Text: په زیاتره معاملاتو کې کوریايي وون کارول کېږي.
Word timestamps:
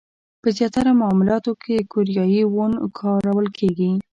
په 0.41 0.47
زیاتره 0.57 0.91
معاملاتو 1.01 1.51
کې 1.63 1.87
کوریايي 1.91 2.41
وون 2.47 2.71
کارول 2.99 3.47
کېږي. 3.57 3.91